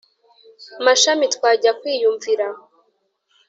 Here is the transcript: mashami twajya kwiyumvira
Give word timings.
mashami 0.85 1.25
twajya 1.35 1.71
kwiyumvira 1.79 2.47